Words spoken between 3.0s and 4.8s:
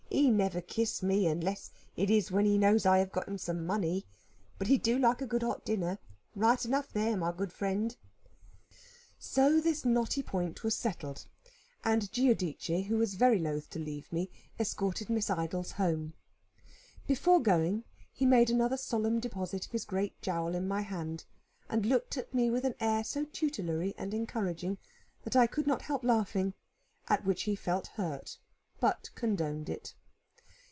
got some money. But he